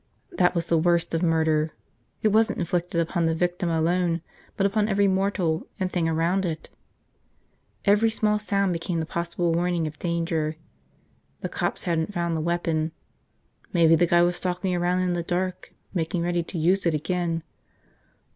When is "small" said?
8.09-8.39